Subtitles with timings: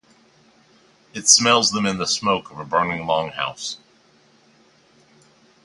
[1.13, 3.77] It smells them in the smoke of a burning longhouse.